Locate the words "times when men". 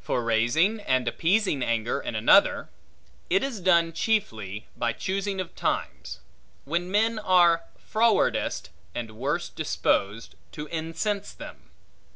5.54-7.20